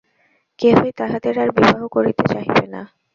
[0.59, 2.81] কেহই তাহাদের আর বিবাহ করিতে চাহিবে না।